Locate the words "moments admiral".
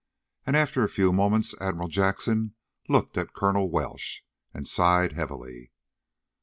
1.13-1.87